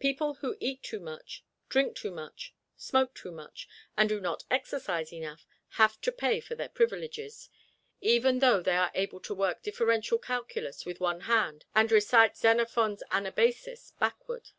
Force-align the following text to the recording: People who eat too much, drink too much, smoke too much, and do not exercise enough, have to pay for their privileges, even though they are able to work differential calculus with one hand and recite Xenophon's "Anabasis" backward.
People 0.00 0.34
who 0.34 0.56
eat 0.58 0.82
too 0.82 0.98
much, 0.98 1.44
drink 1.68 1.94
too 1.94 2.10
much, 2.10 2.52
smoke 2.76 3.14
too 3.14 3.30
much, 3.30 3.68
and 3.96 4.08
do 4.08 4.20
not 4.20 4.42
exercise 4.50 5.12
enough, 5.12 5.46
have 5.78 6.00
to 6.00 6.10
pay 6.10 6.40
for 6.40 6.56
their 6.56 6.68
privileges, 6.70 7.48
even 8.00 8.40
though 8.40 8.60
they 8.60 8.74
are 8.74 8.90
able 8.96 9.20
to 9.20 9.32
work 9.32 9.62
differential 9.62 10.18
calculus 10.18 10.84
with 10.84 10.98
one 10.98 11.20
hand 11.20 11.66
and 11.72 11.92
recite 11.92 12.36
Xenophon's 12.36 13.04
"Anabasis" 13.12 13.92
backward. 14.00 14.50